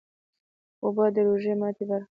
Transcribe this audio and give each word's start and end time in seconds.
اوبه 0.83 1.05
د 1.15 1.17
روژې 1.27 1.53
ماتی 1.61 1.83
برخه 1.89 2.05
ده 2.07 2.09